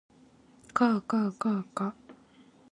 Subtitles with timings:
[0.73, 1.95] かあかあかあか